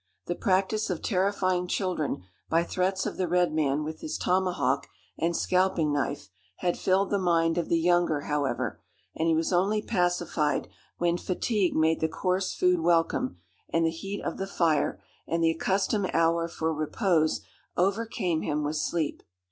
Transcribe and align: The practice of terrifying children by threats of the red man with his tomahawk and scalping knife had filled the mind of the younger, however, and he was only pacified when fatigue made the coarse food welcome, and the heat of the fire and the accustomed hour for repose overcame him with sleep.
The 0.25 0.33
practice 0.33 0.89
of 0.89 1.03
terrifying 1.03 1.67
children 1.67 2.23
by 2.49 2.63
threats 2.63 3.05
of 3.05 3.17
the 3.17 3.27
red 3.27 3.53
man 3.53 3.83
with 3.83 4.01
his 4.01 4.17
tomahawk 4.17 4.87
and 5.15 5.37
scalping 5.37 5.93
knife 5.93 6.27
had 6.55 6.75
filled 6.75 7.11
the 7.11 7.19
mind 7.19 7.59
of 7.59 7.69
the 7.69 7.77
younger, 7.77 8.21
however, 8.21 8.81
and 9.15 9.27
he 9.27 9.35
was 9.35 9.53
only 9.53 9.79
pacified 9.79 10.69
when 10.97 11.19
fatigue 11.19 11.75
made 11.75 11.99
the 11.99 12.07
coarse 12.09 12.51
food 12.51 12.79
welcome, 12.79 13.37
and 13.71 13.85
the 13.85 13.91
heat 13.91 14.23
of 14.25 14.37
the 14.37 14.47
fire 14.47 14.99
and 15.27 15.43
the 15.43 15.51
accustomed 15.51 16.09
hour 16.15 16.47
for 16.47 16.73
repose 16.73 17.41
overcame 17.77 18.41
him 18.41 18.63
with 18.63 18.77
sleep. 18.77 19.21